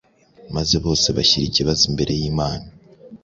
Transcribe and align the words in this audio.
maze 0.55 0.75
bose 0.85 1.07
bashyira 1.17 1.45
ikibazo 1.47 1.81
imbere 1.89 2.11
y’Imana, 2.19 2.67